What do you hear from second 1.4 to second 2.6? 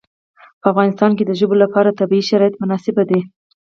لپاره طبیعي شرایط